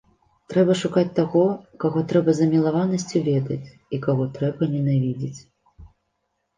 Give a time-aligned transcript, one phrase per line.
[0.53, 1.43] Трэба шукаць таго,
[1.83, 3.61] каго трэба з замілаванасцю ведаць
[3.95, 5.35] і каго трэба ненавідзець.